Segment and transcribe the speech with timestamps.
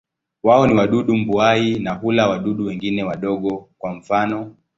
[0.43, 4.55] Wao ni wadudu mbuai na hula wadudu wengine wadogo, kwa mfano.